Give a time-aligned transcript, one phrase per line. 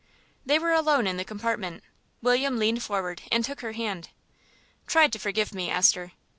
[0.43, 1.83] They were alone in the compartment.
[2.23, 4.09] William leaned forward and took her hand.
[4.87, 6.13] "Try to forgive me, Esther."